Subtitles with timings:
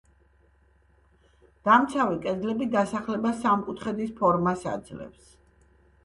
[1.67, 5.29] დამცავი კედლები დასახლებას სამკუთხედის ფორმას აძლევს.